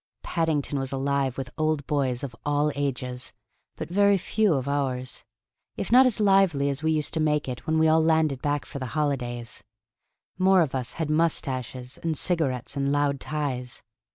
Paddington 0.23 0.79
was 0.79 0.91
alive 0.91 1.37
with 1.37 1.51
Old 1.59 1.85
Boys 1.85 2.23
of 2.23 2.35
all 2.43 2.71
ages 2.73 3.33
but 3.75 3.87
very 3.87 4.17
few 4.17 4.55
of 4.55 4.67
ours 4.67 5.23
if 5.77 5.91
not 5.91 6.07
as 6.07 6.19
lively 6.19 6.69
as 6.69 6.81
we 6.81 6.91
used 6.91 7.13
to 7.13 7.19
make 7.19 7.47
it 7.47 7.67
when 7.67 7.77
we 7.77 7.87
all 7.87 8.03
landed 8.03 8.41
back 8.41 8.65
for 8.65 8.79
the 8.79 8.87
holidays. 8.97 9.63
More 10.39 10.63
of 10.63 10.73
us 10.73 10.93
had 10.93 11.11
moustaches 11.11 11.99
and 11.99 12.17
cigarettes 12.17 12.75
and 12.75 12.91
"loud" 12.91 13.19
ties. 13.19 13.83